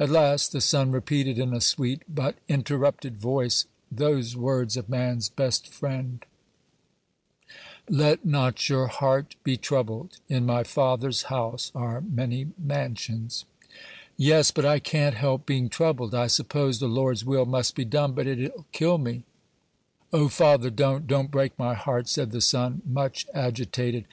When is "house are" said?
11.30-12.00